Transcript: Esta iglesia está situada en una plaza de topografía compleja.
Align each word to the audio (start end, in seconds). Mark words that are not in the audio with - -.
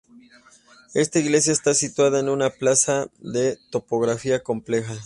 Esta 0.95 1.19
iglesia 1.19 1.53
está 1.53 1.75
situada 1.75 2.19
en 2.21 2.29
una 2.29 2.49
plaza 2.49 3.07
de 3.19 3.59
topografía 3.69 4.41
compleja. 4.41 4.99